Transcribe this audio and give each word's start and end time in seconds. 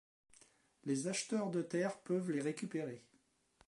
Les 0.83 1.07
acheteurs 1.07 1.51
de 1.51 1.61
terre 1.61 1.99
peuvent 1.99 2.31
les 2.31 2.41
récupérer. 2.41 3.03